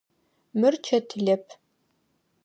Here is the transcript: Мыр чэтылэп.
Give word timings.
Мыр 0.59 0.73
чэтылэп. 0.85 1.45